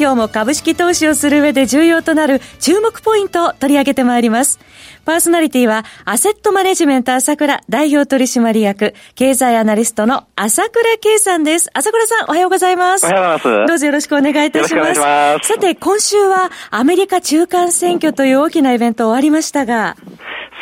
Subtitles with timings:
[0.00, 4.58] 今日も株式投資をする上で重要となる注目ポイントを取り上げてまいります
[5.04, 11.70] パーソナリティは、アセットマネジメント朝倉代表取締役、経済アナリストの朝倉慶さんです。
[11.74, 13.04] 朝倉さん、おはようございます。
[13.04, 13.68] おはようございます。
[13.68, 15.00] どうぞよろしくお願いいたします。
[15.00, 19.96] ますさて、今週はアメリカ中間選挙という大きなイベント終わりましたが。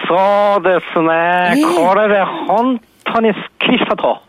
[0.08, 0.14] そ
[0.60, 1.60] うですね。
[1.60, 4.27] えー、これで本当にスッキリしたと。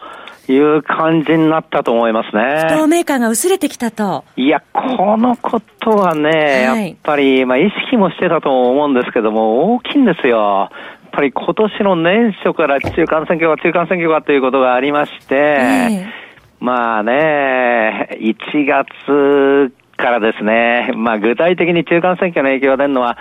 [0.53, 2.65] いう感じになったと思いますね。
[2.69, 4.23] 不透明感が薄れてきたと。
[4.35, 6.29] いや、このことはね、
[6.67, 10.37] はい、やっぱり、まあ、意識もしてたと思うんですけども、大きいんですよ。
[10.39, 16.05] やっぱり今年の年初から中間選挙が中間選挙がということがありまして、えー、
[16.59, 23.17] まあね、1月からですね、まあ具体的に中間選挙の影響が出るのは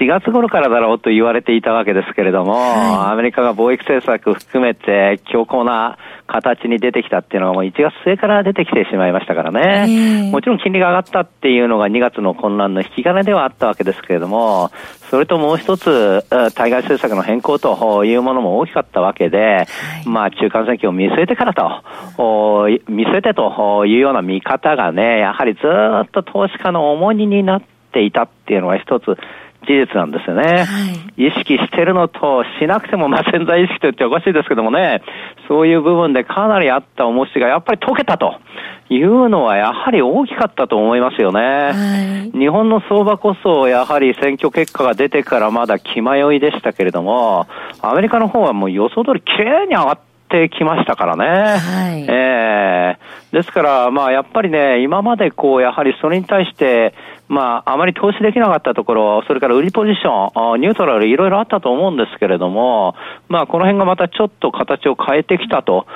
[0.00, 10.30] 4月頃からだろうと言われていたわけですけれども、はい、アメリカが貿易政策含めて強硬な形に出てきたっていうのはもう1月末から出てきてしまいましたからね。
[10.30, 14.70] もちろん金利が上がったっていうのが2月の混乱の引き金ではあったわけですけれども、
[15.10, 21.82] それともう一つ、対外政策の変更というものも大きかったわけで、はい、まあ中間選挙を見据えてからと、
[22.88, 25.60] 見据えてというような見方がね、やはりず
[26.04, 29.16] っと投資家の重荷になっていたっていうのが一つ
[29.66, 30.64] 事実なんですよね。
[30.64, 30.64] は
[31.16, 35.02] い、意識してるのと、しなくても、まあ、潜在意識と言っておかしいですけどもね、
[35.48, 38.36] そういう部分でかなりあった重しがやっぱり解けたと
[38.88, 41.40] いうのはやはり大きかったと思いますよね。
[41.40, 47.46] はい、日本の相場こそやはり選挙結果が出てからまだ気迷いでしたけれども、
[47.82, 50.09] アメリカの方はもう予想通り綺麗に上がって
[50.48, 51.58] きましたからね。
[51.58, 56.94] はい、えー、ですから、まあやっぱりね、今までこう、やはりそれに対して、
[57.32, 62.96] まあ、あまり投資できなかったところ、それから売りポジション、ニュートラルいろいろあったと思うんですけれども、
[63.28, 65.86] まあ、この辺がまたちょっと形を変えてきたと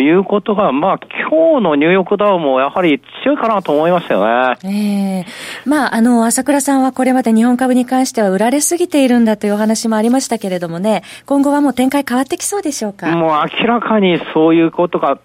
[0.00, 4.56] いうことが、まあ、今日のニューヨークダウもやはり強いかなと思いましたよね。
[4.64, 13.08] ええー、まあ、あの、朝倉さんはこれまで日本株に関しては売られすぎているんだというお話もありましたけれどもね、今後はもう展開変わってきそうでしょうか？
[13.16, 13.30] もう
[13.60, 15.18] 明らかにそういうことが、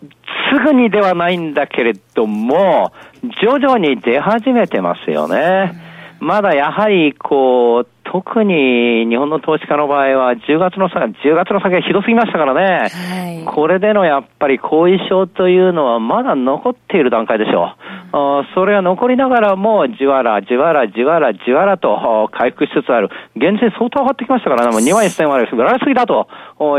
[0.52, 2.92] すぐにではないんだけれども、
[3.24, 5.74] 徐々に出始めてますよね。
[6.20, 17.72] まだやはり、こう、特に日本の投資家の場合は、10月の差、10月の先がひどすぎましたからね、はい、これでのやっぱり後遺症というのはまだ残っている段階でしょ
[18.12, 18.18] う。
[18.18, 23.10] うん、それは残りながらも、じわら、じわら、じわら、じわらと回復しつつある。
[23.38, 26.28] 現在相当上がってきましたからね、もう2万1000割売られすぎだと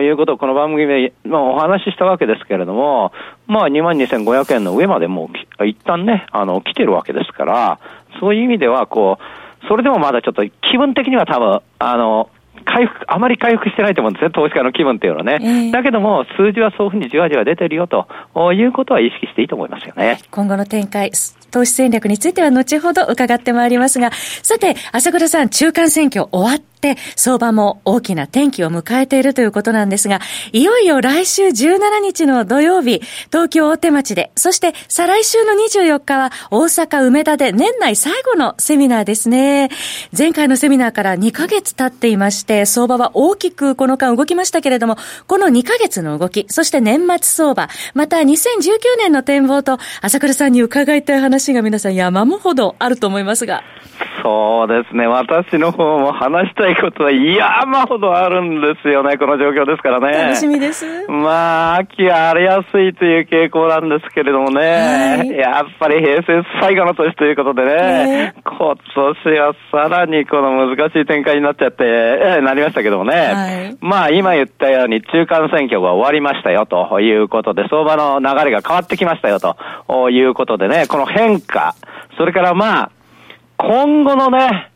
[0.03, 3.11] いうことをこの番組で、まあ、お話ししたわけですけれども、
[3.47, 7.79] まあ2万2500円の上までもう一旦ね、あの、来てるわけですから、
[8.21, 12.31] そういう意味では、こう、それでもまだちょっと気分的には多分、あの、
[12.63, 15.39] 回復、あまり回復してないと思うんですね、投資家の気分っていうのはね。
[15.41, 18.07] えー、だけども、数字はそういうふうにじわじわ出てるよと
[18.53, 20.19] いうことは意識していいと思いますよね。
[20.31, 21.11] 今後の展開、
[21.51, 24.11] 投資戦略については後ほど伺ってまいりますが、
[24.43, 26.63] さて、朝倉さん、中間選挙終わっ、
[27.15, 30.21] 相場も大きな転機を迎えているということなんですが、
[30.53, 39.71] いよいよ来週17日の土曜日、東京大手町で、そして再来週の24日は大阪梅田で年内最後のセミナーですね。
[40.17, 44.97] 前回のセミナーから2ヶ月経っていまして、相場は大きくこの間動きましたけれども、
[45.27, 48.29] この2ヶ月の動き、そして年末相場、また2019
[48.99, 53.63] 年の展望と、朝倉さんに伺いたい話が皆さん山もほどあると思いますが。
[54.23, 55.07] そうですね。
[55.07, 59.17] 私の方も話したいことは山ほどあるんですよね。
[59.19, 60.13] この状況ですからね。
[60.13, 60.87] 楽しみです。
[61.09, 65.19] まあ、秋は荒れやすいという傾向なんですけれどもね。
[65.19, 68.35] はい、やっぱり平成最後の年ということでね。
[68.45, 71.85] 今年はさらにこの難しい展開になっちゃって、
[72.43, 73.17] えなりましたけどもね。
[73.17, 81.75] はい、まあ、今言ったように中間選挙が終わりましたよということで、相場の流れが変わってきましたよということでね、この変化、
[82.17, 82.91] それからまあ、
[83.59, 84.73] 今後のね、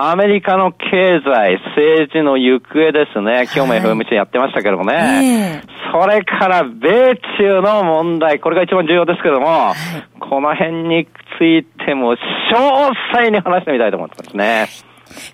[0.00, 3.48] アメリカの経済、政治の行方ですね。
[3.52, 4.94] 今日も FMC やってましたけどもね。
[4.94, 12.16] はい、それから米中の問題、これが一番重要ですけども、はい、この辺についても詳
[13.12, 14.68] 細に話してみたいと思ってますね。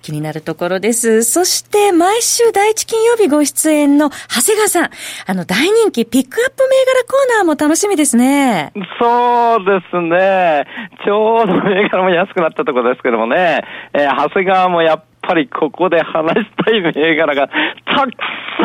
[0.03, 1.23] 気になるところです。
[1.23, 4.91] そして、毎週第一金曜日ご出演の長谷川さん。
[5.27, 8.73] あの、大人気ピックアップ銘柄コーナーも楽しみですね。
[9.01, 10.67] そうですね。
[11.05, 13.65] ちょうど銘柄も安くなったところですけどもね。
[13.93, 18.11] えー、長谷川もやっぱりここで話したい銘柄がたく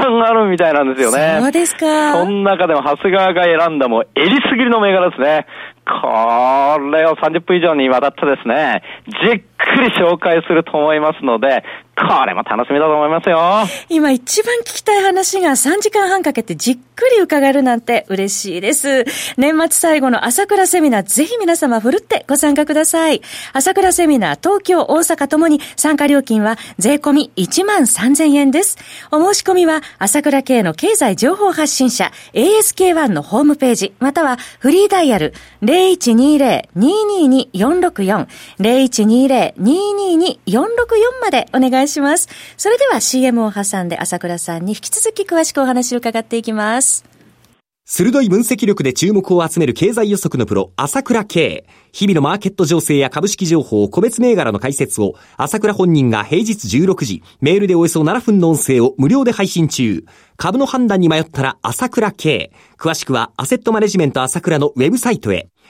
[0.01, 1.37] さんあるみたいなんですよね。
[1.41, 2.13] そうですか。
[2.13, 5.45] その中でも長谷川が選んだもう、えりすぎりの銘柄ですね。
[5.85, 8.83] これを30分以上にわたってですね、
[9.23, 11.63] じっくり紹介すると思いますので、
[11.95, 13.39] これも楽しみだと思いますよ。
[13.89, 19.03] 今一番聞きたい話が3時間半かけてじっくり伺えるなんて嬉しいです。
[19.35, 23.21] 年末最後の朝倉セミナー、ぜひ皆様ふるってご参加ください。
[23.51, 28.77] 朝倉セミナー、東京、大阪ともに参加料金は税込み1万3000円です。
[29.11, 35.33] お申し込みは朝倉系の経済情報発信者 ASK1 のホームページ、またはフリーダイヤル
[35.79, 38.27] 0120-222-464
[38.59, 42.27] 0120-222-464までお願いします。
[42.57, 47.05] それでは CM を挟んで朝倉さんに引き続き詳しくお話を伺っていきます。
[47.91, 51.65] 鋭い分析力で注目を集める経済予測のプロ、朝倉慶。
[51.91, 60.05] 日々のマーケット情勢や株式情報、個別銘柄の解説を、朝倉本人が平日16時、メールでおよそ7分の音声を無料で配信中。
[60.37, 62.51] 株の判断に迷ったら朝倉慶。
[62.77, 65.47] 詳しくは、アセットマネジメント朝倉のウェブサイトへ。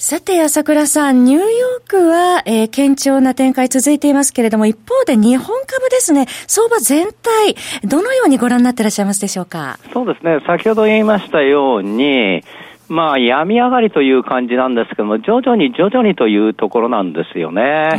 [0.00, 9.80] さて、朝倉さん、ニューヨークは、えー、堅調な展開続いていますけれども、一方で日本株ですね、相場全体、どのようにご覧になっていらっしゃいますでしょうか？
[9.92, 12.44] そうですね、先ほど言いましたように、
[12.88, 17.90] まあ、病み上がりという感じなんですけども、徐々に徐々にというところなんですよね。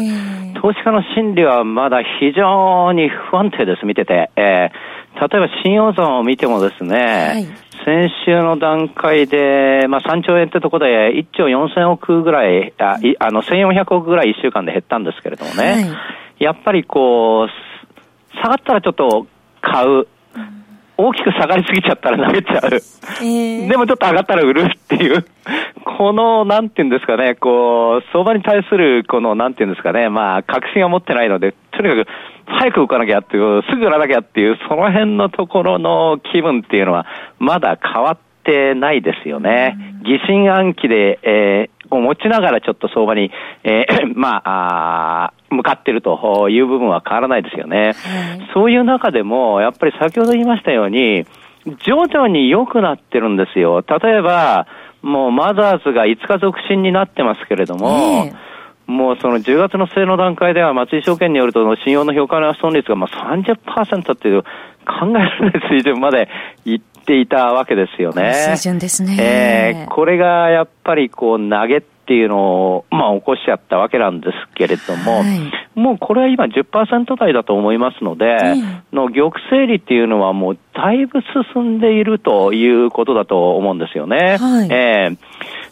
[0.62, 4.32] 投資家の心理はまだ非常に不安定です、見てて。
[4.36, 15.80] えー、例えば新大山を見てもですね、はい先週の段階で、まあ、3兆円ってところで1兆4000億ぐらい、ああの1400億ぐらい1週間で減ったんですけれどもね、は
[16.40, 19.28] い、やっぱりこう、下がったらちょっと
[19.62, 20.08] 買う。
[21.00, 22.70] 大きく下がりすぎちゃったら投げちゃう。
[23.22, 25.26] えー、でもちょっと上がったら売るっていう。
[25.98, 32.08] この、なんていうんですかね、こう、相場に対する、この、なんていうんですかね、まあ、確信を持ってないので、とにかく、
[32.48, 37.06] 早く動かなきゃっていう、すぐ売らなきゃっていう、その辺のところの気分っていうのは、
[37.40, 39.78] まだ変わってないですよね。
[40.04, 43.32] 疑心暗鬼で、えー、を持ちながらちょっと相場に、
[43.64, 47.86] えー、 まあ、あ向かっているという部分は変わらないですよね。
[47.86, 47.96] はい、
[48.54, 51.26] そういう中でも、やっぱり先ほど言いましたように、
[51.86, 53.84] 徐々に良くなってるんですよ。
[54.02, 54.68] 例えば、
[55.02, 57.90] もうマザーズが5日続伸になってますけれども、
[58.28, 58.50] えー
[58.90, 66.28] もうその10月の末の段階では松井証券によると、信用の評価の損率がまあ30%っていう考えられない水準まで
[66.66, 68.34] いっていたわけですよね。
[68.56, 69.18] 水準ですね。
[69.20, 78.26] えー、これがやっぱりこう投げっていうのを、まあ、起こしちゃったわけなんですけれども、はい、もうこれは今10%台だと思いますので、
[78.94, 81.22] の玉成利っていうのはもうだいぶ
[81.54, 84.38] 進んでいるということだと思うんですよね。
[84.40, 85.18] はい、えー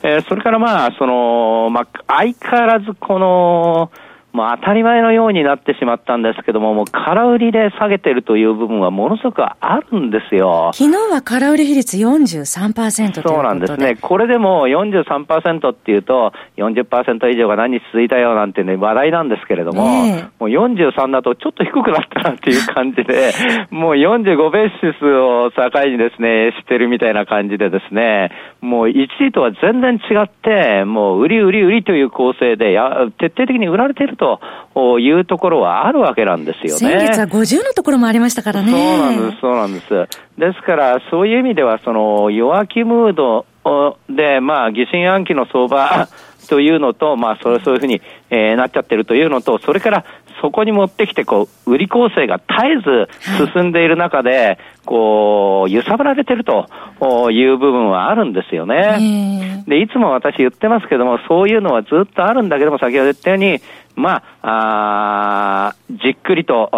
[0.04, 3.92] えー、それからまあ、その、まあ、相変わらずこの、
[4.38, 10.69] まあ、当たり前のようになってしまったんですけども、もう空売りで下げてるという部分はものすごくあるんですよ。
[10.75, 13.95] 昨日は空売り比率43%というそうなんですね。
[13.95, 23.31] これでも43%っていうと、40%以上が何日続いたよなんてね、話題なんですけれども、ね、もう43だとちょっと低くなったなっていう感じで、
[23.71, 28.30] もう45ベーシスを境にですね、してるみたいな感じでですね、
[28.62, 34.27] もう一時とは全然違って、もう売り売り売りという構成でや、徹底的に売られていると
[34.74, 37.00] というところはあるわけなんですよね。
[37.00, 38.72] 先月は50のところもありましたからね。
[38.72, 40.07] そうなんです、そうなんです。
[40.38, 43.46] ですから、そういう意味では、その弱気ムード
[44.10, 46.07] で、まあ、疑心暗鬼の相場
[46.50, 50.06] というのと、 まあ、それそういうふうに、えー、なっちゃってるというのと、それから
[50.42, 56.68] そこに持ってきて、こう、売り構成が絶えず進んでいる中で、こう、揺さぶられてると
[57.31, 59.64] いう部分はあるんですよね。
[59.68, 63.60] で、いつも私言ってますけども、そういうのはずっとあるんだけども、先ほど言ったように、
[63.97, 66.69] まあ、あじっくりと、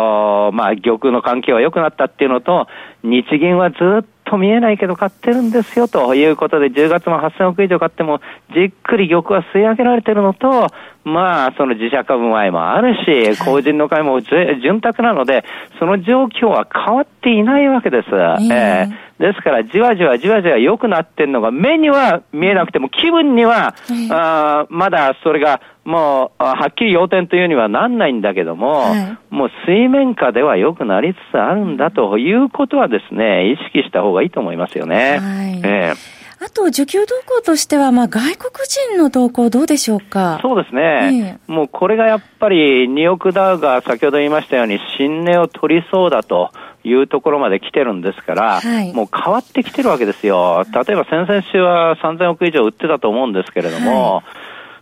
[0.54, 2.68] まあ、玉の関係は良くなったっていうのと、
[3.04, 8.22] 日銀はずっと見えないけど買ってるんですよということで、10月も8000億以上買っても、
[8.54, 10.68] じっくり玉は吸い上げられてるのと、
[11.04, 15.44] まあ、その自社株前もあるし、法人の買いも潤沢なので、
[15.80, 18.10] その状況は変わっていないわけです。
[18.12, 23.76] えー、ですから、じわじわじわじわ良くなってるのが、目には見えなくても、気分には、
[24.12, 35.18] あまだそれが、もう、はっきり要点というにはなんないんだけども、はい、もう水面下では良くなりつつあるんだということはですね、意識した方がいいと思いますよね。
[35.18, 40.40] はい、えーあと、需給動向としては、まあ、外国人の動向どうでしょうか？
[40.42, 41.40] そうですね。
[41.48, 46.52] えもうこれがやっぱり、2億ダウが先ほど言いましたように、新値を取りそうだと。
[46.82, 50.64] いうところまで来てるんですから、はい、もう変わってきてるわけですよ。
[50.74, 54.24] 例えば先々週は3000億以上売ってたと思うんですけれども、はい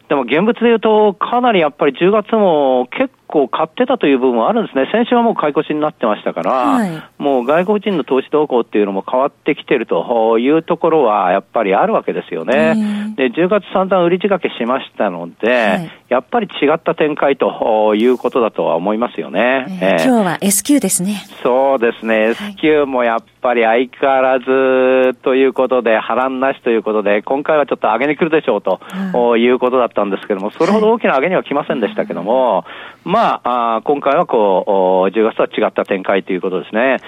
[0.10, 4.90] でも現物で言うと、かなりやっぱり10月も結構買ってたという部分はあるんですね。
[4.92, 13.14] 先週はもう買い越しになってましたから、はい、もう外国人の投資動向っていうのも変わってきてるというところはやっぱりあるわけですよね。
[13.18, 19.66] で、10月散々売り仕掛けしましたので、はい、やっぱり違った展開ということだとは思いますよね。
[19.82, 21.26] えー、今日は S q ですね。
[21.44, 22.30] そうですね。
[22.30, 28.80] S q もやっぱり相変わらずということで、波乱なしということで、今回はちょっと上げに来るでしょうと、
[29.14, 32.66] うん、いうことだったんですけども、それほど大きな上げには来ませんでしたけども、
[33.04, 36.82] まあ、あ今回はこう、10月とは違った展開ということですね。
[36.82, 37.00] はい、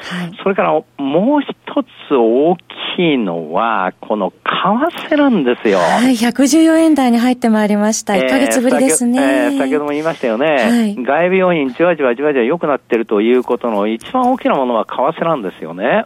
[0.44, 1.48] それからもう一
[2.08, 2.56] つ大
[2.96, 5.80] きいのは、この為替なんですよ。
[5.80, 8.14] はい、114円台に入ってまいりました。
[8.14, 9.22] 1ヶ月ぶりですね。
[9.22, 10.48] えー、先ほども言いましたよね。
[10.48, 16.06] はい、外部要因、じわじわじわじわ良くなってるということの一番大きなものは為替なんですよね。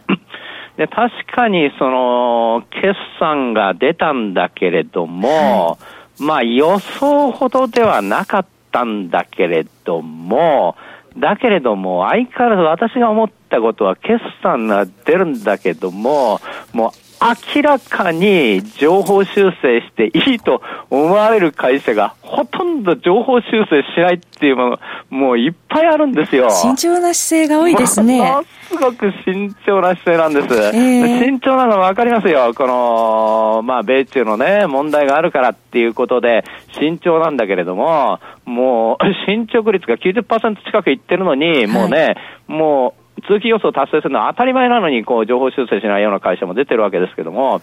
[0.76, 10.76] で、確かにその、決算が出たんだけれども、はい、まあ予想ほどではなかったんだけれども、
[11.16, 16.40] だけれども、相変わらず私が思ったことは、決算が出るんだけども、
[16.72, 16.90] もう
[17.20, 24.78] 明らかに情報修正していいと思われる会社がほとんど情報修正しないっていうもの、
[25.10, 26.50] もういっぱいあるんですよ。
[26.50, 28.18] 慎重な姿勢が多いですね。
[28.20, 30.54] ものすごく慎重な姿勢なんです。
[30.54, 32.52] えー、慎重なのわかりますよ。
[32.54, 36.44] この、まあ、米中のね、問題があるからっていうことで、
[36.78, 42.16] 慎重なんだけれども、もう、 進捗率が90%近くいってるのに、もうね、はい、
[42.48, 47.60] もう、通期予想達成するのは当たり前なのに、こう、情報修正しないような会社も出てるわけですけども、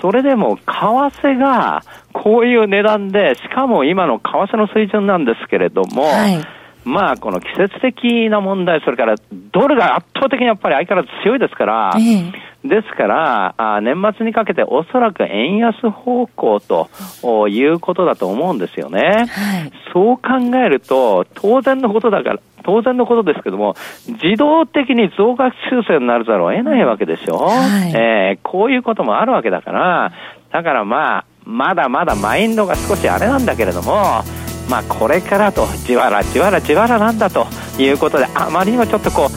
[0.00, 1.82] それでも、為替が、
[2.12, 6.38] こういう値段で、しかも今の為替の水準なんですけれども、はい。
[6.84, 9.14] まあ、この季節的な問題、それから
[9.52, 12.28] ドルが圧倒的にやっぱり相変わらず強いですから、え
[12.66, 19.00] え、ですから、あ年末にかけておそらく円安方向ということだと思うんですよね。
[19.00, 23.74] はい、そう考えると、当然のことだから、当然のことですけども、
[24.06, 27.38] 自動的に増額修正になるざるを得ないわけでしょ。
[27.38, 30.12] はい、えー、こういうこともあるわけだから、
[30.50, 34.22] だからまあ、まだまだマインドが少しあれなんだけれども、
[34.68, 37.46] まあ、これからとじわらじわらじわらなんだと
[37.78, 39.28] いうことであまりにもちょっとこ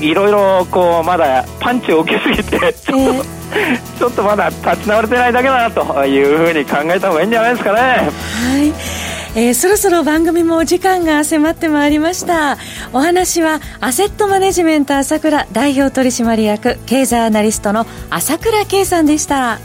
[0.00, 3.14] ういろいろこうまだパンチを受けすぎてちょっと、
[3.56, 7.80] えー、ちょっとまだ立ち直れてないだけだなというふうに考えた方がいいんじゃないですかね。
[7.80, 8.95] はい
[9.36, 12.56] えー、そろそろ番組もお時間が迫ってまいりました
[12.94, 19.58] お話はアセットマネジメント朝倉代表取締役経済アナリストの朝倉圭さんでした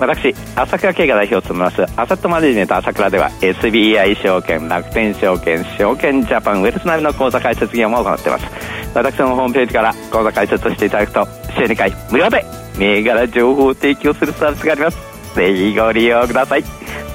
[0.00, 8.46] 私、朝倉慶が代表を務めます、アセットマネジメント朝倉では、SBI 証券、楽天証券、証券ジャパン、ウェルスナビの口座開設業務を行っています。
[8.94, 12.46] 私のホームページから口座開設していただくと、週2回無料で
[12.78, 14.98] 銘柄情報を提供するサービスがあります。
[15.34, 16.64] ぜひご利用ください。